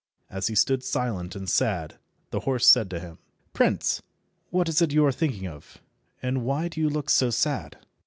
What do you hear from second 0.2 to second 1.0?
As he stood